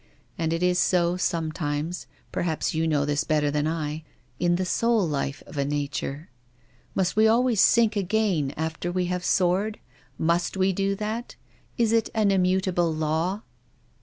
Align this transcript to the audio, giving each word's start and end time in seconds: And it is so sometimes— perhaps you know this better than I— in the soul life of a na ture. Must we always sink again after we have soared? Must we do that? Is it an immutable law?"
And 0.35 0.51
it 0.51 0.63
is 0.63 0.79
so 0.79 1.15
sometimes— 1.15 2.07
perhaps 2.31 2.73
you 2.73 2.87
know 2.87 3.05
this 3.05 3.23
better 3.23 3.51
than 3.51 3.67
I— 3.67 4.03
in 4.39 4.55
the 4.55 4.65
soul 4.65 5.07
life 5.07 5.43
of 5.45 5.57
a 5.59 5.63
na 5.63 5.85
ture. 5.91 6.31
Must 6.95 7.15
we 7.15 7.27
always 7.27 7.61
sink 7.61 7.95
again 7.95 8.51
after 8.57 8.91
we 8.91 9.05
have 9.05 9.23
soared? 9.23 9.77
Must 10.17 10.57
we 10.57 10.73
do 10.73 10.95
that? 10.95 11.35
Is 11.77 11.91
it 11.91 12.09
an 12.15 12.31
immutable 12.31 12.91
law?" 12.91 13.43